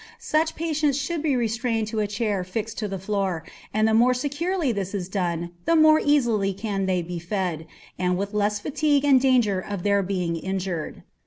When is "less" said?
8.33-8.59